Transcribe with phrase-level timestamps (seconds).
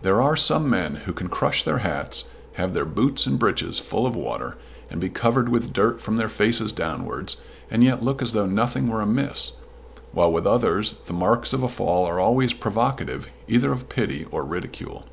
[0.00, 2.24] There are some men who can crush their hats,
[2.54, 4.56] have their boots and breeches full of water,
[4.88, 7.36] and be covered with dirt from their faces downwards,
[7.70, 9.56] and yet look as though nothing were amiss,
[10.12, 14.42] while, with others, the marks of a fall are always provocative either of pity or
[14.42, 15.04] ridicule.